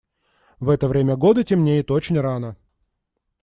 [0.59, 2.57] В это время года темнеет очень рано.